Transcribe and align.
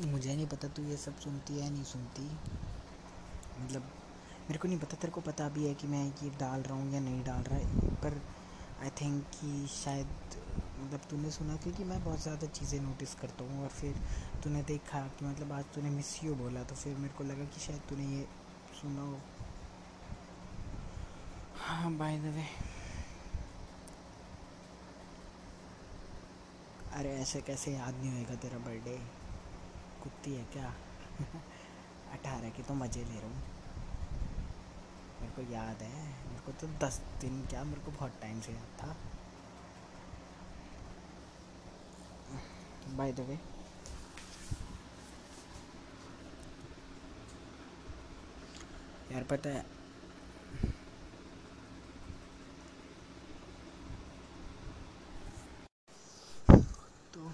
मुझे 0.00 0.34
नहीं 0.34 0.46
पता, 0.46 0.68
तू 0.68 0.82
ये 0.82 0.96
सब 0.96 1.18
सुनती 1.20 1.58
है 1.60 1.70
नहीं 1.70 1.84
सुनती? 1.84 2.22
मतलब 3.60 3.82
मेरे 4.40 4.58
को 4.58 4.68
नहीं 4.68 4.78
पता, 4.78 4.96
तेरे 4.96 5.12
को 5.12 5.20
पता 5.20 5.48
भी 5.48 5.66
है 5.66 5.74
कि 5.74 5.86
मैं 5.86 6.04
ये 6.22 6.30
डाल 6.40 6.62
रहा 6.62 6.74
हूँ 6.74 6.92
या 6.92 7.00
नहीं 7.00 7.22
डाल 7.24 7.42
रहा 7.42 7.58
पर 8.02 8.20
आई 8.82 8.90
थिंक 9.00 9.22
कि 9.32 9.66
शायद 9.70 10.06
मतलब 10.80 11.00
तूने 11.10 11.30
सुना 11.30 11.56
क्योंकि 11.56 11.84
मैं 11.84 12.02
बहुत 12.04 12.22
ज़्यादा 12.22 12.46
चीज़ें 12.48 12.80
नोटिस 12.80 13.14
करता 13.14 13.44
हूँ 13.44 13.62
और 13.62 13.68
फिर 13.70 14.00
तूने 14.44 14.62
देखा 14.62 15.00
कि 15.18 15.24
मतलब 15.24 15.52
आज 15.52 15.64
तूने 15.74 15.90
मिस 15.90 16.22
यू 16.24 16.34
बोला 16.34 16.62
तो 16.62 16.74
फिर 16.74 16.96
मेरे 16.96 17.14
को 17.14 17.24
लगा 17.24 17.44
कि 17.44 17.60
शायद 17.60 17.80
तूने 17.88 18.06
ये 18.16 18.26
सुना 18.80 19.02
हो। 19.02 19.18
हाँ 21.58 21.92
बाय 21.98 22.18
द 22.18 22.34
वे 22.34 22.46
अरे 26.92 27.10
ऐसे 27.16 27.40
कैसे 27.40 27.72
याद 27.72 27.94
नहीं 27.94 28.12
होएगा 28.12 28.34
तेरा 28.34 28.58
बर्थडे 28.58 28.98
कुत्ती 30.02 30.34
है 30.34 30.44
क्या? 30.52 30.72
अठारह 32.12 32.50
की 32.50 32.62
तो 32.62 32.74
मज़े 32.74 33.04
ले 33.04 33.20
रहा 33.20 33.28
हूँ। 33.28 33.42
मेरे 35.20 35.32
को 35.32 35.52
याद 35.52 35.82
है, 35.82 36.04
मेरे 36.28 36.40
को 36.46 36.52
तो 36.52 36.66
दस 36.86 37.00
दिन 37.20 37.44
क्या 37.46 37.64
मेरे 37.64 37.80
को 37.80 37.90
बहुत 37.90 38.12
टाइम 38.22 38.40
से 38.40 38.52
याद 38.52 38.68
था। 38.82 38.96
बाय 42.96 43.12
द 43.12 43.20
वे 43.20 43.38
यार 49.12 49.22
पता 49.22 49.50
है 49.50 49.64
तो 57.14 57.30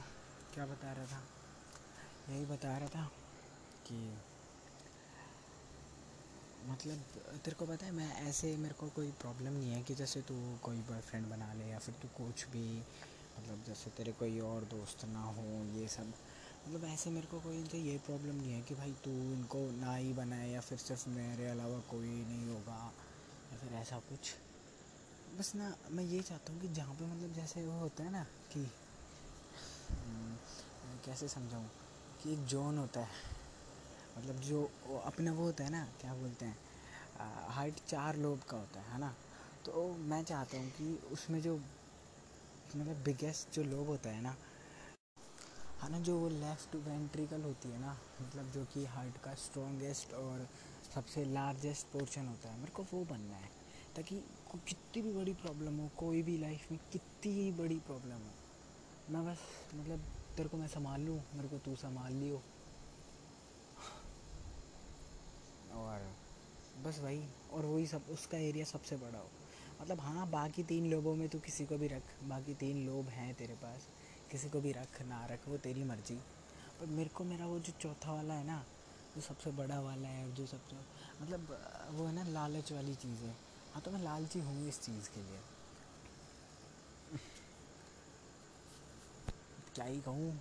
क्या 0.54 0.66
बता 0.66 0.92
रहा 0.92 1.06
था 1.06 1.22
यही 2.46 2.56
बता 2.56 2.78
रहा 2.78 2.88
था 2.88 3.10
कि 3.86 4.18
मतलब 6.68 6.98
तेरे 7.44 7.54
को 7.56 7.66
पता 7.66 7.86
है 7.86 7.92
मैं 7.92 8.28
ऐसे 8.28 8.56
मेरे 8.56 8.74
को 8.74 8.88
कोई 8.88 9.10
प्रॉब्लम 9.10 9.52
नहीं 9.52 9.70
है 9.70 9.82
कि 9.82 9.94
जैसे 9.94 10.20
तू 10.20 10.34
कोई 10.62 10.76
बॉयफ्रेंड 10.76 11.26
बना 11.26 11.52
ले 11.52 11.64
या 11.64 11.78
फिर 11.78 11.94
तू 12.02 12.08
कुछ 12.08 12.48
भी 12.48 12.82
मतलब 13.38 13.62
जैसे 13.66 13.90
तेरे 13.90 14.12
कोई 14.12 14.38
और 14.40 14.64
दोस्त 14.64 15.04
ना 15.04 15.22
हो 15.22 15.64
ये 15.78 15.88
सब। 15.88 16.12
मतलब 16.68 16.84
ऐसे 16.84 17.10
मेरे 17.10 17.26
को 17.26 17.40
कोई 17.40 17.58
इनसे 17.58 17.78
ये 17.78 17.98
प्रॉब्लम 17.98 18.34
नहीं 18.34 18.52
है 18.52 18.62
कि 18.62 18.74
भाई 18.74 18.92
तू 19.04 19.10
इनको 19.10 19.70
ना 19.80 19.96
ही 19.96 20.12
बनाए 20.12 20.50
या 20.50 20.60
फिर 20.60 20.78
सिर्फ़ 20.78 21.08
मेरे 21.08 21.46
अलावा 21.46 21.78
कोई 21.80 22.08
नहीं 22.08 22.48
होगा 22.48 22.92
या 23.52 23.58
फिर 23.58 23.72
ऐसा 23.72 23.98
कुछ। 23.98 24.34
बस 25.38 25.54
ना 25.54 25.74
मैं 25.90 26.04
ये 26.04 26.22
चाहता 26.22 26.52
हूँ 26.52 26.60
कि 26.60 26.68
जहाँ 26.68 26.94
पे 26.94 27.04
मतलब 27.04 27.32
जैसे 27.32 27.66
वो 27.66 27.78
होता 27.78 28.04
है 28.04 28.12
ना 28.12 28.22
कि 28.52 28.60
हम्म, 29.90 30.36
कैसे 31.06 31.28
समझाऊँ? 31.28 31.85
कि 32.22 32.32
एक 32.32 32.44
जोन 32.46 32.78
होता 32.78 33.00
है। 33.00 33.24
मतलब 34.18 34.36
जो 34.40 34.62
अपना 35.06 35.32
वो 35.32 35.44
होता 35.44 35.64
है 35.64 35.70
ना, 35.70 35.84
क्या 36.00 36.14
बोलते 36.14 36.44
हैं 36.44 36.56
हाइट 37.50 37.80
चार 37.88 38.16
लोब 38.16 38.40
का 38.50 38.56
होता 38.56 38.80
है 38.80 38.92
है 38.92 38.98
ना? 39.00 39.14
तो 39.64 39.96
मैं 40.00 40.22
चाहता 40.24 40.58
हूँ 40.58 40.70
कि 40.70 40.92
उसमें 41.12 41.40
जो 41.42 41.56
मतलब 41.56 43.02
बिगेस्ट 43.04 43.54
जो 43.54 43.62
लोब 43.64 43.86
होता 43.86 44.10
है 44.10 44.22
ना 44.22 44.36
है 45.82 45.90
ना, 45.92 45.98
जो 45.98 46.16
वो 46.18 46.28
लेफ़्ट 46.28 46.74
वेंट्रिकल 46.86 47.42
होती 47.42 47.68
है 47.68 47.80
ना 47.80 47.96
मतलब 48.22 48.50
जो 48.52 48.64
कि 48.64 48.84
हार्ट 48.86 49.18
का 49.24 49.34
स्ट्रॉन्गेस्ट 49.36 50.12
और 50.14 50.46
सबसे 50.94 51.24
लार्जेस्ट 51.24 51.86
पोर्शन 51.92 52.26
होता 52.26 52.48
है, 52.48 52.58
मेरे 52.58 52.72
को 52.72 52.82
वो 52.92 53.04
बनना 53.04 53.36
है। 53.36 53.50
ताकि 53.96 54.16
कितनी 54.58 55.02
भी 55.02 55.12
बड़ी 55.12 55.32
प्रॉब्लम 55.34 55.76
हो, 55.78 55.90
कोई 55.96 56.22
भी 56.22 56.36
लाइफ 56.38 56.70
में 56.70 56.78
कितनी 56.92 57.32
ही 57.34 57.50
बड़ी 57.52 57.78
प्रॉब्लम 57.86 58.24
हो, 58.24 58.32
मैं 59.10 59.24
बस 59.26 59.38
मतलब 59.74 60.04
तेरे 60.36 60.48
को 60.48 60.56
मैं 60.56 60.68
संभाल 60.68 61.00
लूँ? 61.00 61.22
मेरे 61.34 61.48
को 61.48 61.58
तू 61.58 61.76
संभाल 61.76 62.12
लियो। 62.12 62.42
और 65.74 66.16
बस 66.84 66.98
वही, 66.98 67.24
और 67.52 67.66
वही 67.66 67.86
सब, 67.86 68.02
उसका 68.10 68.38
एरिया 68.38 68.64
सबसे 68.64 68.96
बड़ा 68.96 69.18
हो। 69.18 69.30
मतलब 69.82 70.00
हाँ 70.00 70.30
बाकी 70.30 70.62
तीन 70.62 70.90
लोगों 70.90 71.14
में 71.14 71.28
तू 71.28 71.38
किसी 71.38 71.66
को 71.66 71.76
भी 71.76 71.86
रख। 71.86 72.02
बाकी 72.24 72.54
तीन 72.54 72.86
लोग 72.86 73.04
हैं 73.04 73.34
तेरे 73.34 73.54
पास। 73.54 73.88
किसी 74.30 74.48
को 74.48 74.60
भी 74.60 74.72
रख, 74.72 75.02
ना 75.02 75.26
रख, 75.26 75.48
वो 75.48 75.56
तेरी 75.56 75.84
मर्ज़ी। 75.84 76.16
पर 76.80 76.86
मेरे 76.86 77.08
को 77.08 77.24
मेरा 77.24 77.46
वो 77.46 77.58
जो 77.58 77.72
चौथा 77.72 78.12
वाला 78.12 78.34
है 78.34 78.46
ना, 78.46 78.66
जो 79.14 79.20
सबसे 79.20 79.50
बड़ा 79.50 79.80
वाला 79.80 80.08
है, 80.08 80.34
जो 80.34 80.46
सबसे 80.46 80.76
मतलब 81.22 81.40
वो 81.90 82.06
है 82.06 82.14
ना 82.14 82.24
लालच 82.24 82.72
वाली 82.72 82.94
चीज़ 82.94 83.20
है। 83.20 83.36
हाँ 83.72 83.82
तो 83.82 83.90
मैं 83.90 84.02
लालची 84.02 84.38
हूँ 84.38 84.68
इस 84.68 84.80
चीज़ 84.80 85.10
के 85.10 85.20
लिए। 85.20 85.55
क्या 89.76 89.84
ही 89.84 90.00
कहूँ, 90.00 90.32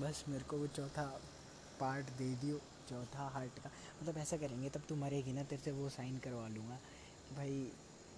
बस 0.00 0.24
मेरे 0.28 0.44
को 0.44 0.56
वो 0.56 0.66
चौथा 0.66 1.04
पार्ट 1.80 2.10
दे 2.18 2.28
दियो, 2.36 2.58
चौथा 2.88 3.28
हार्ट 3.28 3.58
का। 3.58 3.70
मतलब 4.02 4.18
ऐसा 4.18 4.36
करेंगे, 4.36 4.68
तब 4.70 4.82
तू 4.88 4.96
मरेगी 4.96 5.32
ना, 5.32 5.42
तेरे 5.44 5.62
से 5.62 5.72
वो 5.72 5.88
साइन 5.88 6.18
करवा 6.18 6.48
लूँगा 6.48 6.78
भाई 7.36 7.60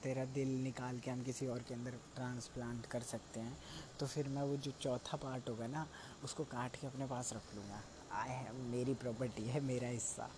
तेरा 0.02 0.24
दिल 0.34 0.48
निकाल 0.62 0.98
के 1.00 1.10
हम 1.10 1.22
किसी 1.22 1.46
और 1.46 1.62
के 1.62 1.74
अंदर 1.74 1.90
ट्रांसप्लांट 2.16 2.86
कर 2.86 3.02
सकते 3.02 3.40
हैं। 3.40 3.56
तो 4.00 4.06
फिर 4.06 4.28
मैं 4.28 4.42
वो 4.42 4.56
जो 4.56 4.70
चौथा 4.80 5.16
पार्ट 5.16 5.48
होगा 5.48 5.66
ना, 5.66 5.86
उसको 6.24 6.44
काट 6.44 6.76
के 6.76 6.86
अपने 6.86 7.06
पास 7.06 7.32
रख 7.32 7.54
लूँगा। 7.56 7.82
आए 8.12 8.30
है, 8.30 8.52
मेरी 8.70 8.94
प्रॉपर्टी 8.94 9.44
है, 9.44 9.60
मेरा 9.60 9.88
हिस्सा। 9.88 10.30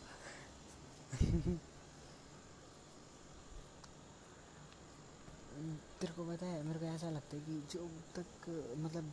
तेरे 5.57 6.13
को 6.13 6.25
पता 6.25 6.47
है, 6.47 6.63
मेरे 6.63 6.79
को 6.79 6.87
ऐसा 6.87 7.11
लगता 7.11 7.37
है 7.37 7.43
कि 7.43 7.61
जो 7.73 7.89
तक 8.17 8.49
मतलब 8.79 9.13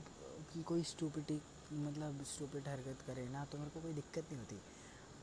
कि 0.53 0.63
कोई 0.63 0.83
स्टूपिटी 0.85 1.39
मतलब 1.73 2.23
स्टूपिड 2.27 2.67
हरकत 2.67 3.01
करे 3.07 3.27
ना 3.29 3.43
तो 3.45 3.57
मेरे 3.57 3.69
को 3.71 3.81
कोई 3.81 3.93
दिक्कत 3.93 4.31
नहीं 4.31 4.39
होती। 4.39 4.55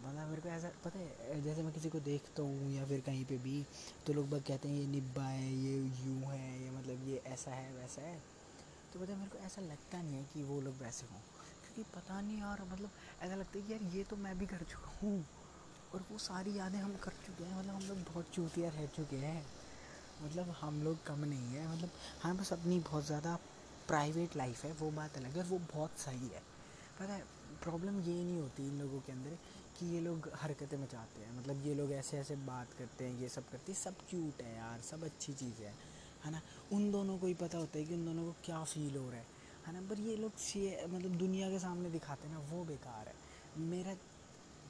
मतलब 0.03 0.29
मेरे 0.29 0.43
को 0.43 0.49
ऐसा, 0.49 0.71
पता 0.85 0.99
है, 0.99 1.41
जैसे 1.43 1.63
मैं 1.63 1.73
किसी 1.73 1.89
को 1.89 2.01
देखता 2.01 2.43
हूँ 2.43 2.71
या 2.73 2.85
फिर 2.85 3.01
कहीं 3.07 3.25
पे 3.25 3.37
भी 3.39 3.65
तो 4.07 4.13
लोग 4.13 4.31
बस 4.31 4.43
कहते 4.49 4.69
हैं, 4.69 4.81
ये 4.81 4.87
निब्बा 4.87 5.23
है, 5.23 5.53
ये 5.55 5.77
यूँ 6.05 6.23
है, 6.23 6.63
ये 6.63 6.71
मतलब 6.71 7.07
ये 7.09 7.23
ऐसा 7.27 7.51
है, 7.51 7.73
वैसा 7.75 8.03
है। 8.03 8.19
तो 8.93 9.01
पता 9.01 9.13
है, 9.13 9.19
मेरे 9.19 9.31
को 9.31 9.45
ऐसा 9.47 9.63
लगता 9.63 10.03
नहीं 10.03 10.15
है 10.15 10.25
कि 10.35 10.43
वो 10.43 10.61
लोग 10.61 10.83
वैसे 10.83 11.07
हों। 11.07 11.21
क्योंकि 11.63 11.83
पता 11.97 12.21
नहीं 12.21 12.39
यार 12.41 12.63
मतलब 12.73 12.91
ऐसा 13.23 13.35
लगता 13.35 13.59
है 13.59 13.65
कि 13.65 13.73
यार 13.73 13.83
ये 13.97 14.05
तो 14.05 14.17
मैं 14.17 14.39
भी 14.39 14.47
कर 14.47 14.65
चुका 14.71 14.99
हूँ, 15.03 15.25
और 15.95 16.05
वो 16.11 16.19
सारी 16.21 16.59
यादें 16.59 16.79
हम 16.79 16.97
कर 16.97 17.13
चुके 17.27 17.45
हैं 17.45 17.59
मतलब 17.59 17.75
हम 17.75 17.89
लोग 17.89 17.99
बहुत 18.13 18.35
चूतिया 18.35 18.71
रह 18.71 18.87
चुके 18.97 19.17
हैं। 19.17 19.45
मतलब 20.23 20.55
हम 20.61 20.83
लोग 20.83 21.05
कम 21.07 21.25
नहीं 21.25 21.55
है 21.55 21.69
मतलब 21.73 21.91
हाँ 22.23 22.37
बस 22.37 22.53
अपनी 22.53 22.79
बहुत 22.81 23.07
ज़्यादा 23.07 23.39
प्राइवेट 23.89 24.37
लाइफ 24.37 24.65
है, 24.65 24.73
वो 24.73 24.91
बात 24.91 25.17
अलग 25.17 25.37
है, 25.37 25.43
वो 25.43 25.59
बहुत 25.75 25.99
सही 25.99 26.29
है। 26.29 26.43
पता 27.01 27.13
है 27.13 27.23
प्रॉब्लम 27.63 28.01
ये 28.01 28.15
नहीं 28.15 28.41
होती 28.41 28.67
इन 28.69 28.79
लोगों 28.79 29.01
के 29.01 29.13
अंदर 29.13 29.37
कि 29.79 29.87
ये 29.87 30.01
लोग 30.01 30.29
हरकतें 30.37 30.77
मचाते 30.79 31.21
हैं 31.21 31.39
मतलब 31.39 31.67
ये 31.67 31.75
लोग 31.75 31.93
ऐसे 31.93 32.19
ऐसे 32.19 32.37
बात 32.47 32.73
करते 32.79 33.05
हैं, 33.05 33.21
ये 33.21 33.29
सब 33.29 33.49
करते 33.49 33.73
हैं, 33.73 33.79
सब 33.79 33.95
क्यूट 34.11 34.43
है 34.43 34.57
यार, 34.57 34.81
सब 34.81 35.05
अच्छी 35.05 35.33
चीज़ 35.33 35.63
है 35.63 35.75
है 36.25 36.31
ना? 36.33 36.41
उन 36.73 36.91
दोनों 36.93 37.19
को 37.19 37.27
ही 37.27 37.35
पता 37.35 37.59
होता 37.59 37.79
है 37.79 37.85
कि 37.85 37.95
उन 37.95 38.05
दोनों 38.05 38.25
को 38.25 38.35
क्या 38.45 38.63
फील 38.65 38.97
हो 38.97 39.09
रहा 39.11 39.19
है 39.19 39.27
है 39.67 39.73
ना? 39.73 39.81
पर 39.91 40.01
ये 40.01 40.17
लोग 40.17 40.33
मतलब 40.95 41.17
दुनिया 41.19 41.51
के 41.51 41.59
सामने 41.59 41.91
दिखाते 41.91 42.29
हैं 42.29 42.35
ना, 42.35 42.41
वो 42.51 42.65
बेकार 42.65 43.09
है। 43.09 43.15
मेरा 43.59 43.95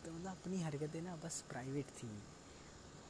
तो 0.05 0.13
मतलब 0.13 0.31
अपनी 0.31 0.61
हरकतें 0.63 1.01
ना 1.03 1.17
बस 1.25 1.45
प्राइवेट 1.51 1.87
थी। 1.99 2.09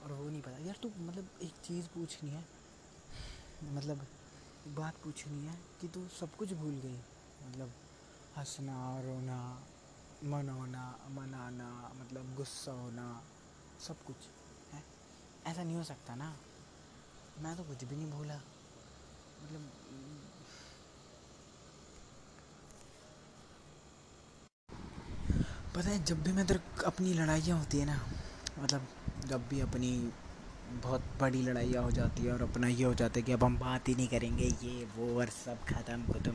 और 0.03 0.13
वो 0.13 0.29
नहीं 0.31 0.43
पता। 0.43 0.65
यार 0.65 0.77
तू 0.83 0.91
मतलब 0.99 1.29
एक 1.43 1.55
चीज़ 1.65 1.89
पूछनी 1.89 2.31
है 2.31 2.45
मतलब 3.63 4.07
बात 4.69 4.95
पूछनी 5.05 5.45
है 5.45 5.59
कि 5.81 5.89
तू 5.89 6.07
सब 6.09 6.31
कुछ 6.31 6.53
भूल 6.53 6.75
गई। 6.75 6.99
मतलब 7.43 7.73
हंसना, 8.37 9.01
रोना, 9.01 9.39
मनाना 10.25 10.85
मनाना 11.11 11.69
मतलब 11.97 12.35
गुस्सा 12.37 12.73
होना, 12.73 13.07
सब 13.81 14.03
कुछ, 14.05 14.17
है? 14.73 14.83
ऐसा 15.47 15.63
नहीं 15.63 15.77
हो 15.77 15.85
सकता 15.85 16.15
ना। 16.15 16.37
मैं 17.39 17.57
तो 17.57 17.65
कुछ 17.65 17.85
भी 17.85 17.97
नहीं 17.97 18.11
भूला। 18.11 18.41
मतलब 19.43 19.71
पता 25.77 25.89
है, 25.89 26.05
जब 26.05 26.23
भी 26.23 26.33
मैं 26.33 26.47
तेरे 26.47 26.61
अपनी 26.87 27.13
लड़ाइयाँ 27.15 27.59
होती 27.59 27.79
है 27.79 27.87
ना 27.87 28.01
मतलब 28.59 28.87
जब 29.31 29.49
भी 29.49 29.61
अपनी 29.61 29.91
बहुत 30.85 31.03
बड़ी 31.21 31.43
लड़ाइयाँ 31.43 31.83
हो 31.85 31.91
जाती 31.91 32.23
है 32.25 32.33
और 32.33 32.43
अपना 32.43 32.69
ये 32.69 32.85
हो 32.85 32.95
जाता 32.95 33.19
है 33.19 33.23
कि 33.23 33.33
अब 33.33 33.45
हम 33.45 33.59
बात 33.59 33.89
ही 33.89 33.95
नहीं 33.95 34.09
करेंगे 34.09 34.47
ये 34.63 34.87
वो 34.97 35.19
और 35.21 35.29
सब 35.37 35.65
ख़त्म 35.69 36.13
ख़त्म 36.13 36.33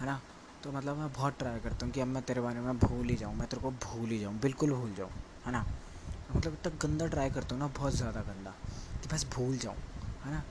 है 0.00 0.06
ना? 0.06 0.20
तो 0.64 0.72
मतलब 0.72 0.96
मैं 0.96 1.12
बहुत 1.12 1.38
ट्राई 1.38 1.60
करता 1.60 1.86
हूँ 1.86 1.92
कि 1.94 2.00
अब 2.00 2.06
मैं 2.06 2.22
तेरे 2.22 2.40
बारे 2.40 2.60
में 2.60 2.78
भूल 2.78 3.08
ही 3.08 3.16
जाऊँ 3.16 3.34
मैं 3.36 3.48
तेरे 3.48 3.62
को 3.62 3.70
भूल 3.84 4.08
ही 4.10 4.18
जाऊँ 4.18 4.38
बिल्कुल 4.40 4.72
भूल 4.72 4.94
जाऊँ 4.94 5.10
है 5.46 5.52
ना? 5.52 5.64
मतलब 6.36 6.52
इतना 6.52 6.72
गंदा 6.82 7.06
ट्राई 7.06 7.30
करता 7.30 7.54
हूँ 7.54 7.60
ना 7.60 7.66
बहुत 7.78 7.94
ज़्यादा 7.94 8.20
गंदा 8.22 8.54
कि 9.02 9.14
बस 9.14 9.26
भूल 9.34 9.56
जाऊँ 9.58 9.76
है 10.24 10.32
ना? 10.32 10.42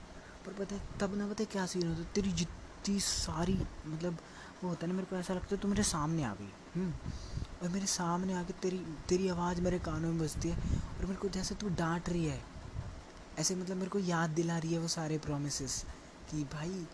पर 0.45 0.53
पता 0.53 0.75
है 0.75 0.81
तब 0.99 1.15
ना 1.17 1.27
पता 1.27 1.43
क्या 1.51 1.65
सीन 1.65 1.87
होता 1.87 2.03
तेरी 2.15 2.31
जितनी 2.33 2.99
सारी 2.99 3.57
मतलब 3.87 4.17
वो 4.63 4.69
होता 4.69 4.85
है 4.85 4.91
ना 4.91 4.95
मेरे 4.95 5.07
को 5.09 5.15
ऐसा 5.15 5.33
लगता 5.33 5.55
है 5.55 5.61
तू 5.61 5.67
मेरे 5.67 5.83
सामने 5.83 6.23
आ 6.23 6.33
गई 6.33 6.51
हम्म, 6.75 6.91
और 7.63 7.69
मेरे 7.69 7.85
सामने 7.87 8.33
आके 8.33 8.53
तेरी 8.61 8.77
तेरी 9.09 9.27
आवाज़ 9.29 9.61
मेरे 9.61 9.79
कानों 9.79 10.09
में 10.09 10.19
बजती 10.19 10.49
है 10.49 10.57
और 10.99 11.05
मेरे 11.05 11.15
को 11.15 11.29
जैसे 11.29 11.55
तू 11.55 11.69
डांट 11.69 12.09
रही 12.09 12.25
है, 12.25 12.39
ऐसे 13.39 13.55
मतलब 13.55 13.77
मेरे 13.77 13.89
को 13.89 13.99
याद 13.99 14.29
दिला 14.29 14.57
रही 14.57 14.73
है 14.73 14.79
वो 14.79 14.87
सारे 14.87 15.17
प्रोमिस 15.17 15.83
कि 16.29 16.43
भाई 16.53 16.85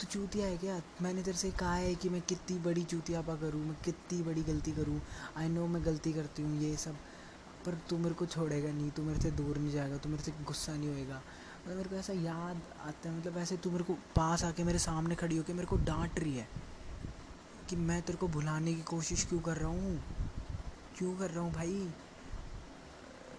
तो 0.00 0.06
चूतिया 0.06 0.46
है 0.46 0.56
क्या? 0.58 0.80
मैंने 1.02 1.22
तेरे 1.22 1.38
से 1.38 1.50
कहा 1.50 1.74
है 1.74 1.94
कि 1.94 2.08
मैं 2.08 2.20
कितनी 2.22 2.58
बड़ी 2.58 2.82
चूतियापा 2.84 3.34
करूँ, 3.36 3.60
मैं 3.60 3.76
कितनी 3.84 4.22
बड़ी 4.22 4.42
गलती 4.42 4.72
करूँ। 4.72 5.00
आई 5.36 5.48
नो 5.48 5.66
मैं 5.66 5.84
गलती 5.84 6.12
करती 6.12 6.42
हूँ 6.42 6.60
ये 6.60 6.76
सब, 6.76 6.96
पर 7.66 7.78
तू 7.90 7.98
मेरे 7.98 8.14
को 8.14 8.26
छोड़ेगा 8.26 8.70
नहीं, 8.70 8.90
तू 8.90 9.02
मेरे 9.02 9.20
से 9.20 9.30
दूर 9.30 9.58
नहीं 9.58 9.72
जाएगा, 9.72 9.96
तू 9.96 10.08
मेरे 10.08 10.22
से 10.22 10.32
गुस्सा 10.46 10.76
नहीं 10.76 10.88
होएगा। 10.88 11.16
मतलब 11.16 11.76
मेरे 11.76 11.88
को 11.88 11.96
ऐसा 11.96 12.12
याद 12.12 12.60
आता 12.86 13.08
है 13.08 13.16
मतलब 13.18 13.38
ऐसे 13.38 13.56
तू 13.56 13.70
मेरे 13.70 13.84
को 13.84 13.94
पास 14.16 14.44
आके 14.44 14.64
मेरे 14.64 14.78
सामने 14.78 15.14
खड़ी 15.14 15.36
होके 15.36 15.52
मेरे 15.52 15.66
को 15.66 15.76
डांट 15.84 16.18
रही 16.20 16.36
है 16.36 16.48
कि 17.68 17.76
मैं 17.76 18.00
तेरे 18.02 18.18
को 18.18 18.28
भुलाने 18.28 18.74
की 18.74 18.82
कोशिश 18.82 19.24
क्यों 19.26 19.40
कर 19.40 19.56
रहा 19.56 19.68
हूँ? 19.68 19.98
क्यों 20.98 21.16
कर 21.16 21.30
रहा 21.30 21.44
हूँ 21.44 21.52
भाई? 21.52 21.88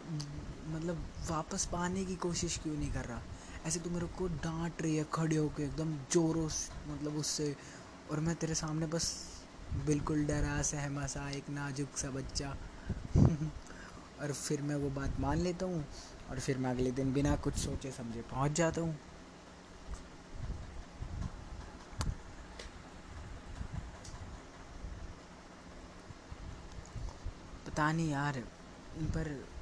मतलब 0.10 1.04
वापस 1.30 1.66
पाने 1.66 2.06
की 2.06 2.16
कोशिश 2.16 2.58
क्यों 2.58 2.76
नहीं 2.76 2.92
कर 2.92 3.06
रहा? 3.06 3.22
ऐसे 3.66 3.80
तू 3.80 3.90
मेरे 3.90 4.08
को 4.08 4.28
डांट 4.28 4.82
रही 4.82 4.96
है, 4.96 5.06
खड़े 5.14 5.36
होकर 5.36 5.64
एकदम 5.64 5.94
जोरों 6.12 6.48
मतलब 6.88 7.18
उससे। 7.18 7.56
और 8.12 8.20
मैं 8.20 8.36
तेरे 8.36 8.56
सामने 8.56 8.86
बस 8.86 9.12
बिल्कुल 9.86 10.26
डरा 10.26 10.62
सहमा 10.62 11.08
सा 11.08 11.30
एक 11.30 11.50
नाजुक 11.50 11.98
सा 11.98 12.10
बच्चा। 12.10 12.56
और 14.22 14.32
फिर 14.32 14.62
मैं 14.62 14.76
वो 14.76 14.90
बात 14.90 15.20
मान 15.20 15.38
लेता 15.38 15.66
हूँ 15.66 15.86
और 16.30 16.40
फिर 16.40 16.58
मैं 16.58 16.72
अगले 16.72 16.92
दिन 16.92 17.14
बिना 17.14 17.36
कुछ 17.36 17.54
सोचे 17.54 17.92
समझे 17.92 18.22
पहुँच 18.22 18.52
जाता 18.52 18.82
हूँ। 18.82 18.96
पता 27.68 27.92
नहीं 27.92 28.12
यार 28.12 28.44
पर 29.00 29.59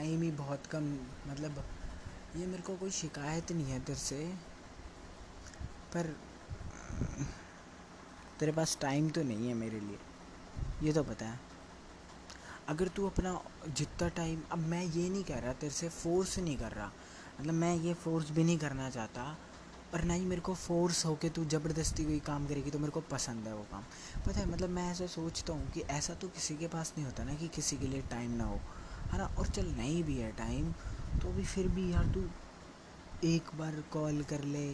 टाइम 0.00 0.22
ही 0.22 0.30
बहुत 0.32 0.66
कम 0.66 0.84
मतलब 1.28 1.64
ये 2.36 2.46
मेरे 2.46 2.62
को 2.62 2.74
कोई 2.76 2.90
शिकायत 2.90 3.50
नहीं 3.52 3.64
है 3.66 3.78
तेरे 3.80 3.98
से। 3.98 4.16
पर, 5.94 6.06
तेरे 8.38 8.52
पास 8.52 8.76
टाइम 8.80 9.10
तो 9.10 9.22
नहीं 9.22 9.48
है 9.48 9.54
मेरे 9.54 9.80
लिए, 9.80 9.98
ये 10.82 10.92
तो 10.92 11.02
पता 11.04 11.26
है। 11.26 11.38
अगर 12.68 12.88
तू 12.88 13.06
अपना 13.06 13.38
जितना 13.68 14.08
टाइम, 14.16 14.42
अब 14.52 14.58
मैं 14.58 14.82
ये 14.82 15.08
नहीं 15.10 15.24
कह 15.24 15.38
रहा 15.38 15.52
तेरे 15.52 15.72
से 15.72 15.88
फोर्स 15.90 16.38
नहीं 16.38 16.56
कर 16.56 16.72
रहा 16.72 16.90
मतलब 17.40 17.54
मैं 17.54 17.74
ये 17.76 17.94
फोर्स 17.96 18.30
भी 18.30 18.44
नहीं 18.44 18.58
करना 18.58 18.90
चाहता 18.90 19.36
और 19.94 20.04
ना 20.04 20.14
ही 20.14 20.24
मेरे 20.24 20.40
को 20.40 20.54
फोर्स 20.56 21.04
हो 21.06 21.14
के 21.14 21.28
तू 21.28 21.44
ज़बरदस्ती 21.46 22.04
कोई 22.04 22.18
काम 22.26 22.46
करेगी 22.46 22.70
तो 22.70 22.78
मेरे 22.78 22.92
को 22.92 23.00
पसंद 23.10 23.46
है 23.46 23.54
वो 23.54 23.66
काम। 23.70 23.84
पता 24.26 24.40
है 24.40 24.50
मतलब 24.50 24.70
मैं 24.70 24.90
ऐसा 24.90 25.06
सोचता 25.12 25.52
हूँ 25.52 25.70
कि 25.70 25.80
ऐसा 25.92 26.14
तो 26.14 26.28
किसी 26.30 26.56
के 26.56 26.68
पास 26.68 26.94
नहीं 26.96 27.06
होता 27.06 27.24
ना 27.24 27.34
कि 27.34 27.48
किसी 27.54 27.76
के 27.76 27.86
लिए 27.86 28.02
टाइम 28.10 28.36
ना 28.36 28.44
हो। 28.44 28.60
है 29.12 29.18
ना 29.18 29.24
और 29.38 29.46
चल 29.46 29.66
नहीं 29.76 30.02
भी 30.04 30.16
है 30.16 30.30
टाइम 30.32 30.72
तो 31.22 31.32
भी 31.32 31.44
फिर 31.44 31.68
भी 31.68 31.90
यार 31.92 32.06
तू 32.14 32.22
एक 33.24 33.50
बार 33.58 33.82
कॉल 33.92 34.22
कर 34.22 34.44
ले, 34.44 34.68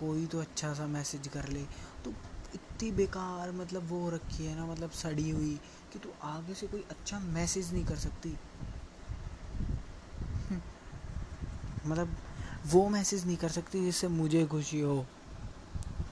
कोई 0.00 0.26
तो 0.26 0.40
अच्छा 0.40 0.72
सा 0.74 0.86
मैसेज 0.86 1.28
कर 1.28 1.48
ले। 1.48 1.62
तो 2.04 2.10
इतनी 2.54 2.90
बेकार 2.92 3.50
मतलब 3.52 3.88
वो 3.90 4.08
रखी 4.10 4.46
है 4.46 4.56
ना 4.56 4.66
मतलब 4.66 4.90
सड़ी 4.90 5.30
हुई, 5.30 5.54
कि 5.92 5.98
तू 5.98 6.08
आगे 6.22 6.54
से 6.54 6.66
कोई 6.66 6.84
अच्छा 6.90 7.18
मैसेज 7.18 7.72
नहीं 7.72 7.84
कर 7.84 7.96
सकती। 7.96 8.36
हम्म। 10.48 10.60
मतलब 11.86 12.16
वो 12.66 12.88
मैसेज 12.88 13.26
नहीं 13.26 13.36
कर 13.36 13.48
सकती 13.48 13.84
जिससे 13.84 14.08
मुझे 14.08 14.44
खुशी 14.46 14.80
हो। 14.80 15.04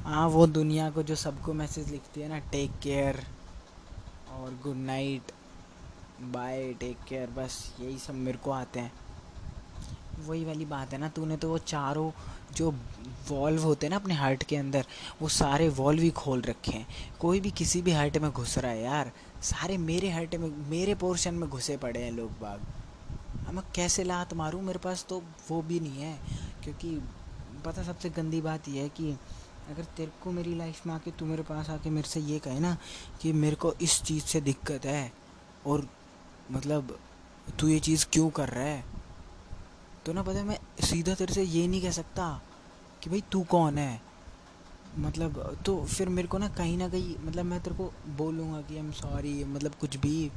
हाँ 0.04 0.26
वो 0.28 0.46
दुनिया 0.46 0.90
को 0.90 1.02
जो 1.02 1.14
सबको 1.16 1.52
मैसेज 1.54 1.90
लिखती 1.90 2.20
है 2.20 2.28
ना 2.28 2.38
टेक 2.52 2.78
केयर 2.82 3.24
और 4.30 4.58
good 4.62 4.76
night 4.76 5.32
bye 6.22 6.72
take 6.72 6.96
care 7.08 7.30
बस 7.30 7.74
यही 7.80 7.98
सब 7.98 8.14
मेरे 8.14 8.38
को 8.38 8.50
आते 8.50 8.80
हैं। 8.80 8.92
वही 10.26 10.44
वाली 10.44 10.64
बात 10.64 10.92
है 10.92 10.98
ना, 10.98 11.08
तूने 11.08 11.36
तो 11.36 11.48
वो 11.48 11.58
चारों 11.58 12.10
जो 12.54 12.70
वॉल्व 13.28 13.62
होते 13.62 13.86
हैं 13.86 13.90
ना 13.90 13.96
अपने 13.96 14.14
हार्ट 14.14 14.42
के 14.42 14.56
अंदर, 14.56 14.86
वो 15.22 15.28
सारे 15.28 15.68
वॉल्व 15.68 16.02
ही 16.02 16.10
खोल 16.10 16.40
रखे 16.40 16.72
हैं। 16.72 16.86
कोई 17.20 17.40
भी 17.40 17.50
किसी 17.50 17.82
भी 17.82 17.92
हार्ट 17.92 18.16
में 18.18 18.30
घुस 18.30 18.56
रहा 18.58 18.70
है 18.70 18.82
यार। 18.82 19.12
सारे 19.42 19.76
मेरे 19.78 20.10
हार्ट 20.10 20.34
में, 20.34 20.48
मेरे 20.68 20.94
पोर्शन 20.94 21.34
में 21.34 21.48
घुसे 21.50 21.76
पड़े 21.76 22.02
हैं 22.02 22.12
लोग 22.12 22.30
बाग। 22.30 22.60
अब 23.48 23.54
मैं 23.54 23.64
कैसे 23.74 24.04
लात 24.04 24.34
मारूँ? 24.34 24.62
मेरे 24.62 24.78
पास 24.78 25.06
तो 25.08 25.22
वो 25.50 25.62
भी 25.62 25.80
नहीं 25.80 26.02
है। 26.02 26.18
क्योंकि 26.64 27.02
पता 27.64 27.82
सबसे 27.82 28.10
गंदी 28.10 28.40
बात 28.40 28.68
यह 28.68 28.82
है 28.82 28.88
कि 28.88 29.10
अगर 29.70 29.84
तेरे 29.84 30.12
को 30.24 30.30
मेरी 30.30 30.54
लाइफ 30.54 30.86
में 30.86 30.94
आके 30.94 31.10
तू 31.10 31.26
मेरे 31.26 31.42
पास 31.42 31.70
आके 31.70 31.90
मेरे 31.90 32.08
से 32.08 32.20
ये 32.20 32.38
कहे 32.38 32.60
ना 32.60 32.76
कि 33.20 33.32
मेरे 33.32 33.56
को 33.56 33.72
इस 33.72 34.02
चीज़ 34.02 34.24
से 34.24 34.40
दिक्कत 34.40 34.84
है, 34.84 35.12
और 35.66 35.88
मतलब 36.50 36.98
तू 37.58 37.68
ये 37.68 37.80
चीज़ 37.80 38.06
क्यों 38.12 38.30
कर 38.30 38.48
रहा 38.48 38.64
है? 38.64 38.84
तो 40.06 40.12
ना 40.12 40.22
पता 40.22 40.38
है, 40.38 40.44
मैं 40.44 40.58
सीधा 40.80 41.14
तेरे 41.14 41.34
से 41.34 41.42
ये 41.42 41.68
नहीं 41.68 41.82
कह 41.82 41.90
सकता 41.90 42.42
कि, 43.02 43.10
भाई, 43.10 43.22
तू 43.32 43.42
कौन 43.42 43.78
है? 43.78 44.00
मतलब 44.98 45.58
तो 45.66 45.84
फिर 45.84 46.08
मेरे 46.08 46.28
को 46.28 46.38
ना 46.38 46.48
कहीं 46.48 46.78
ना 46.78 46.88
कहीं 46.88 47.16
मतलब 47.24 47.44
मैं 47.44 47.60
तेरे 47.60 47.76
को 47.76 47.92
बोलूँगा 48.08 48.60
कि 48.60 48.74
आई 48.74 48.80
एम 48.80 48.92
सॉरी 48.92 49.44
मतलब 49.44 49.74
कुछ 49.74 49.96
भी। 49.96 50.30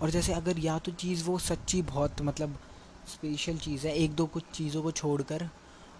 और 0.00 0.10
जैसे 0.10 0.32
अगर 0.32 0.58
या 0.58 0.78
तो 0.78 0.92
चीज़ 0.92 1.24
वो 1.24 1.38
सच्ची 1.38 1.82
बहुत 1.82 2.22
मतलब 2.22 2.58
स्पेशल 3.08 3.58
चीज़ 3.58 3.86
है, 3.86 3.94
एक 3.94 4.14
दो 4.14 4.26
कुछ 4.26 4.42
चीज़ों 4.54 4.82
को 4.82 4.90
छोड़कर, 4.90 5.48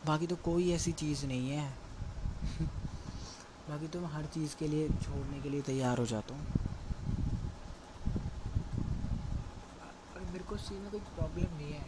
बाकी 0.07 0.27
तो 0.27 0.37
कोई 0.37 0.71
ऐसी 0.73 0.93
चीज़ 0.93 1.27
नहीं 1.27 1.51
है। 1.51 1.71
बाकी 3.71 3.89
तो 3.89 4.01
मैं 4.01 4.09
हर 4.09 4.25
चीज़ 4.25 4.57
के 4.57 4.69
लिए 4.69 4.89
छोड़ने 4.89 5.41
के 5.41 5.49
लिए 5.49 5.63
तैयार 5.63 5.99
हो 5.99 6.07
जाता 6.07 6.35
हूँ। 6.35 6.60
को 10.51 10.57
सी 10.57 10.75
में 10.75 10.91
कोई 10.91 11.01
प्रॉब्लम 11.01 11.57
नहीं 11.57 11.73
है। 11.73 11.85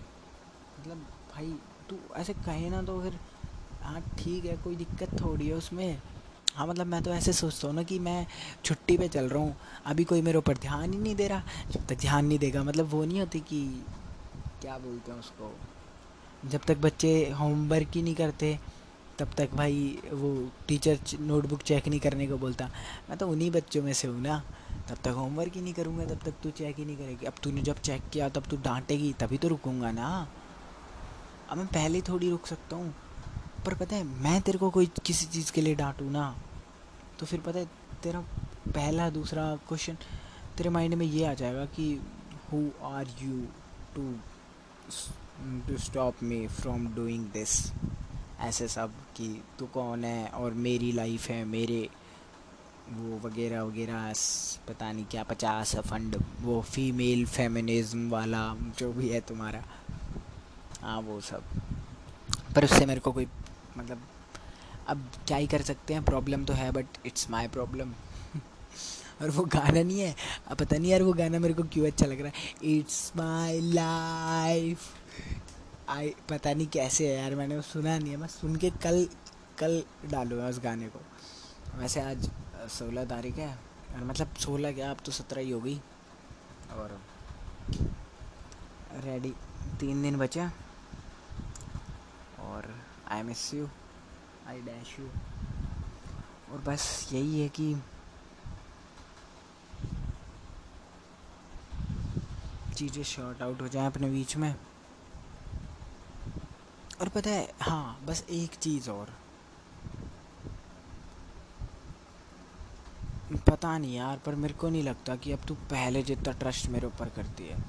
मतलब 0.79 0.97
भाई, 1.35 1.53
तू 1.91 1.97
ऐसे 2.17 2.33
कहे 2.33 2.71
ना 2.71 2.83
तो 2.83 3.01
फिर 3.03 3.19
हाँ 3.83 4.01
ठीक 4.19 4.45
है, 4.45 4.57
कोई 4.57 4.77
दिक्कत 4.77 5.21
थोड़ी 5.21 5.49
है 5.49 5.55
उसमें। 5.55 5.99
हाँ 6.55 6.67
मतलब 6.67 6.87
मैं 6.87 7.03
तो 7.03 7.11
ऐसे 7.11 7.33
सोचता 7.33 7.69
हूँ 7.69 7.75
ना 7.77 7.83
कि 7.83 7.99
मैं 7.99 8.27
छुट्टी 8.65 8.97
पे 8.99 9.09
चल 9.09 9.29
रहा 9.29 9.43
हूँ, 9.43 9.57
अभी 9.87 10.05
कोई 10.05 10.23
मेरे 10.23 10.39
ऊपर 10.39 10.59
ध्यान 10.59 10.93
ही 10.93 10.99
नहीं 10.99 11.15
दे 11.17 11.29
रहा। 11.29 11.43
जब 11.73 11.87
तक 11.87 11.99
ध्यान 12.01 12.27
नहीं 12.27 12.39
देगा 12.39 12.63
मतलब 12.63 12.87
वो 12.87 13.05
नहीं 13.05 13.21
होती 13.21 13.41
कि 13.41 13.63
क्या 14.63 14.79
बोलते 14.79 15.13
हैं 15.13 15.19
उसको। 15.19 15.51
जब 16.49 16.61
तक 16.61 16.77
बच्चे 16.77 17.31
होमवर्क 17.31 17.89
ही 17.95 18.03
नहीं 18.03 18.15
करते, 18.15 18.59
तब 19.19 19.35
तक 19.39 19.55
भाई 19.55 20.03
वो 20.13 20.51
टीचर 20.69 20.99
नोटबुक 21.21 21.63
चेक 21.63 21.89
नहीं 21.89 22.01
करने 22.01 22.27
को 22.27 22.37
बोलता। 22.39 22.69
मैं 23.11 23.19
तो 23.19 23.29
उन्हीं 23.29 23.51
बच्चों 23.51 23.83
में 23.83 23.93
से 23.93 24.09
हूँ 24.09 24.21
ना। 24.21 24.43
तब 24.89 24.99
तक 25.05 25.09
होमवर्क 25.09 25.53
ही 25.55 25.61
नहीं 25.61 25.75
करूँगा, 25.75 26.05
तब 26.05 26.21
तक 26.25 26.35
तू 26.43 26.51
चेक 26.51 26.77
ही 26.77 26.85
नहीं 26.85 26.97
करेगी। 26.97 27.27
अब 27.27 27.35
तूने 27.43 27.63
जब 27.63 27.81
चेक 27.81 28.03
किया, 28.13 28.29
तब 28.29 28.43
तू 28.43 28.57
डांटेगी, 28.57 29.13
तभी 29.13 29.39
तो 29.39 29.49
रुकूँगा 29.49 29.91
ना। 29.91 30.29
अब 31.51 31.59
मैं 31.59 31.67
पहले 31.67 32.01
थोड़ी 32.01 32.31
रुक 32.31 32.47
सकता 32.47 32.77
हूँ। 32.77 32.95
पर 33.67 33.75
पता 33.75 33.97
है, 33.97 34.05
मैं 34.05 34.41
तेरे 34.41 34.59
को 34.59 34.71
कोई 34.71 34.87
किसी 35.05 35.27
चीज़ 35.27 35.53
के 35.53 35.61
लिए 35.61 35.75
डांटूँ 35.75 36.11
ना। 36.11 36.35
तो 37.19 37.27
फिर 37.27 37.41
पता 37.41 37.59
है, 37.59 37.67
तेरा 38.03 38.21
पहला 38.69 39.09
दूसरा 39.11 39.45
क्वेश्चन 39.69 39.97
तेरे 40.57 40.71
माइंड 40.71 40.95
में 40.95 41.07
ये 41.07 41.25
आ 41.25 41.35
जाएगा 41.35 41.65
कि 41.67 41.85
who 42.53 42.69
are 42.85 43.09
you 43.23 43.41
to 43.95 44.13
to 45.69 45.77
stop 45.79 46.23
me 46.23 46.47
from 46.49 46.87
doing 46.95 47.25
this 47.27 47.73
ऐसे 48.41 48.69
सब 48.69 48.95
कि 49.17 49.29
तू 49.59 49.67
कौन 49.67 50.05
है 50.05 50.27
और 50.29 50.55
मेरी 50.55 50.93
लाइफ 50.93 51.29
है, 51.29 51.45
मेरे 51.45 51.89
वो 52.89 53.19
वगैरह 53.19 53.63
वगैरह, 53.63 54.13
पता 54.69 54.91
नहीं 54.93 55.05
क्या 55.11 55.23
पचास 55.23 55.75
फंड 55.87 56.17
वो 56.41 56.61
फीमेल 56.63 57.25
फेमिनिज्म 57.27 58.11
वाला, 58.11 58.43
जो 58.79 58.93
भी 58.93 59.09
है 59.09 59.21
तुम्हारा। 59.21 59.63
हाँ 60.83 61.01
वो 61.01 61.21
सब। 61.21 61.43
पर 62.55 62.65
उससे 62.65 62.87
मेरे 62.87 63.01
को 63.01 63.13
कोई 63.13 63.27
मतलब 63.79 64.03
अब 64.89 65.11
क्या 65.27 65.37
ही 65.37 65.47
कर 65.47 65.63
सकते 65.63 65.95
हैं 65.95 66.05
प्रॉब्लम 66.05 66.45
तो 66.45 66.53
है 66.53 66.71
बट 66.73 66.87
इट्स 67.07 67.31
माई 67.31 67.49
प्रॉब्लम 67.49 67.93
और 69.23 69.31
वो 69.31 69.45
गाना 69.45 69.83
नहीं 69.83 70.01
है, 70.01 70.15
अब 70.49 70.57
पता 70.59 70.77
नहीं 70.77 70.91
यार 70.91 71.03
वो 71.03 71.13
गाना 71.13 71.39
मेरे 71.39 71.55
को 71.55 71.63
क्यों 71.63 71.87
अच्छा 71.87 72.07
लग 72.07 72.21
रहा 72.21 72.29
है। 72.29 72.77
इट्स 72.77 73.13
माई 73.17 73.61
लाइफ 73.73 74.89
आई 75.89 76.15
पता 76.31 76.53
नहीं 76.55 76.67
कैसे 76.67 77.09
है 77.09 77.17
यार, 77.23 77.35
मैंने 77.35 77.57
वो 77.57 77.63
सुना 77.63 77.99
नहीं 77.99 78.11
है 78.11 78.17
मैं 78.17 78.29
सुन 78.29 78.57
के 78.57 78.71
कल 78.83 79.07
कल 79.59 79.83
डालूँगा 80.11 80.49
उस 80.49 80.61
गाने 80.65 80.89
को। 80.89 81.01
वैसे 81.79 82.01
आज 82.01 82.31
सोलह 82.69 83.05
तारीख 83.05 83.37
है। 83.37 83.55
और 83.95 84.05
मतलब 84.05 84.35
सोलह 84.37 84.73
क्या, 84.73 84.91
अब 84.91 84.97
तो 84.97 85.13
सत्रह 85.13 85.43
ही 85.43 85.51
हो 85.51 85.61
गई। 85.61 85.81
और 86.73 87.01
रेडी 89.05 89.31
तीन 89.81 90.03
दिन 90.03 90.19
बचे। 90.19 90.47
और 92.41 92.75
I 93.09 93.23
miss 93.23 93.53
you 93.55 93.69
I 94.49 94.61
dash 94.61 94.99
you 95.01 95.07
और 96.53 96.61
बस 96.61 97.09
यही 97.13 97.41
है 97.41 97.49
कि 97.49 97.75
चीज़ें 102.77 103.03
शॉर्ट 103.05 103.43
आउट 103.43 103.61
हो 103.61 103.69
जाएँ 103.69 103.87
अपने 103.87 104.09
बीच 104.11 104.37
में। 104.37 104.55
और 107.01 107.09
पता 107.09 107.31
है 107.31 107.53
हाँ 107.63 108.01
बस 108.05 108.25
एक 108.31 108.55
चीज़ 108.55 108.91
और। 108.91 109.13
पता 113.37 113.79
नहीं 113.79 113.97
यार, 113.97 114.19
पर 114.19 114.35
मेरे 114.35 114.55
को 114.55 114.69
नहीं 114.69 114.83
लगता 114.83 115.17
कि 115.17 115.33
अब 115.33 115.39
तू 115.49 115.55
पहले 115.55 116.03
जितना 116.03 116.33
ट्रस्ट 116.33 116.67
मेरे 116.67 116.87
ऊपर 116.87 117.09
करती 117.09 117.45
है। 117.45 117.65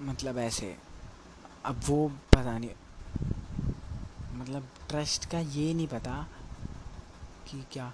मतलब 0.00 0.38
ऐसे, 0.38 0.76
अब 1.64 1.80
वो 1.86 2.08
पता 2.08 2.58
नहीं 2.58 2.70
मतलब 4.34 4.68
ट्रस्ट 4.88 5.30
का 5.30 5.38
ये 5.38 5.74
नहीं 5.74 5.88
पता 5.88 6.26
कि 7.50 7.64
क्या। 7.72 7.92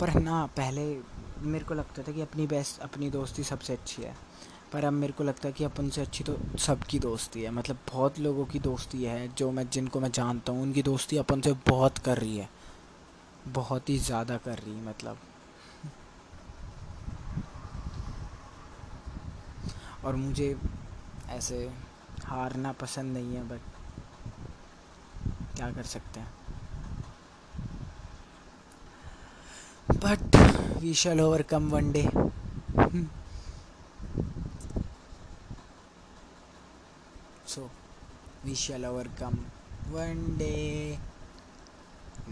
पर 0.00 0.14
ना, 0.20 0.46
पहले 0.46 1.00
मेरे 1.38 1.64
को 1.64 1.74
लगता 1.74 2.02
था 2.02 2.12
कि 2.12 2.20
अपनी 2.20 2.46
बेस्ट 2.46 2.80
अपनी 2.80 3.10
दोस्ती 3.10 3.44
सबसे 3.44 3.72
अच्छी 3.72 4.02
है। 4.02 4.16
पर 4.72 4.84
अब 4.84 4.92
मेरे 4.92 5.12
को 5.12 5.24
लगता 5.24 5.48
है 5.48 5.52
कि 5.52 5.64
अपन 5.64 5.90
से 5.90 6.00
अच्छी 6.00 6.24
तो 6.24 6.58
सबकी 6.58 6.98
दोस्ती 6.98 7.42
है। 7.42 7.50
मतलब 7.50 7.78
बहुत 7.92 8.18
लोगों 8.18 8.46
की 8.46 8.58
दोस्ती 8.58 9.04
है, 9.04 9.34
जो 9.34 9.50
मैं, 9.50 9.70
जिनको 9.70 10.00
मैं 10.00 10.12
जानता 10.12 10.52
हूँ, 10.52 10.62
उनकी 10.62 10.82
दोस्ती 10.82 11.16
अपन 11.16 11.40
से 11.40 11.52
बहुत 11.52 11.98
कर 11.98 12.18
रही 12.18 12.36
है। 12.36 12.59
बहुत 13.48 13.88
ही 13.88 13.98
ज़्यादा 13.98 14.36
कर 14.36 14.58
रही 14.58 14.80
मतलब। 14.80 15.18
और 20.04 20.16
मुझे 20.16 20.56
ऐसे 21.28 21.58
हारना 22.24 22.72
पसंद 22.72 23.16
नहीं 23.16 23.34
है 23.34 23.42
बट 23.48 23.60
क्या 25.56 25.70
कर 25.70 25.82
सकते 25.82 26.20
हैं? 26.20 26.32
But 29.90 30.36
we 30.82 30.94
shall 30.94 31.20
overcome 31.20 31.70
one 31.70 31.92
day 31.92 32.08
so 37.48 37.70
we 38.44 38.54
shall 38.56 38.84
overcome 38.84 39.38
one 39.92 40.18
day. 40.38 41.09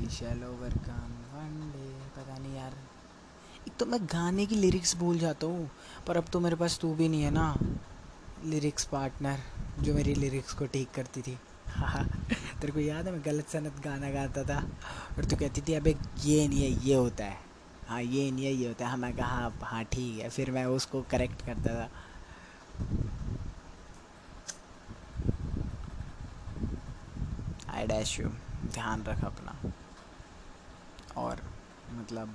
We 0.08 0.14
shall 0.14 0.42
overcome 0.48 1.14
one 1.38 1.56
day 1.72 1.94
पता 2.16 2.36
नहीं 2.38 2.54
यार। 2.56 2.74
एक 3.68 3.72
तो 3.78 3.86
मैं 3.86 3.98
गाने 4.12 4.44
की 4.46 4.56
लिरिक्स 4.56 4.96
भूल 4.96 5.18
जाता 5.18 5.46
हूँ 5.46 5.70
पर 6.06 6.16
अब 6.16 6.24
तो 6.32 6.40
मेरे 6.40 6.56
पास 6.56 6.78
तू 6.82 6.94
भी 6.94 7.08
नहीं 7.08 7.22
है 7.22 7.30
ना 7.30 7.54
लिरिक्स 8.44 8.84
पार्टनर 8.92 9.38
जो 9.80 9.94
मेरी 9.94 10.14
लिरिक्स 10.14 10.52
को 10.54 10.66
ठीक 10.66 10.90
करती 10.94 11.22
थी। 11.22 11.36
हाँ 11.68 12.04
तेरे 12.60 12.72
को 12.72 12.80
याद 12.80 13.06
है 13.06 13.12
मैं 13.12 13.20
गलत 13.24 13.48
सनत 13.52 13.80
गाना 13.84 14.10
गाता 14.10 14.44
था 14.44 14.58
और 15.18 15.24
तू 15.24 15.36
कहती 15.36 15.60
थी 15.68 15.74
अबे 15.74 15.96
ये 16.24 16.46
नहीं 16.48 16.62
है 16.62 16.70
ये 16.86 16.94
होता 16.94 17.24
है। 17.24 17.36
हाँ 17.88 18.02
ये 18.02 18.30
नहीं 18.30 18.44
है 18.44 18.52
ये 18.52 18.68
होता 18.68 18.84
है। 18.84 18.90
हाँ 18.90 18.98
मैं 18.98 19.14
कहा 19.16 19.26
हाँ, 19.26 19.52
हाँ 19.62 19.84
ठीक 19.92 20.18
है। 20.20 20.28
फिर 20.30 20.50
मैं 20.50 20.64
उसको 20.78 21.02
करेक्ट 21.10 21.44
करता 21.46 21.74
था। 21.74 21.88
आई 27.74 27.86
डैश 27.86 28.18
यू 28.20 28.28
ध्यान 28.74 29.02
रख 29.04 29.24
अपना। 29.24 29.72
और 31.18 31.42
मतलब 31.92 32.34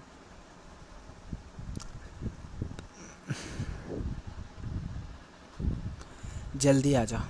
जल्दी 6.56 6.94
आ 6.94 7.04
जा 7.06 7.22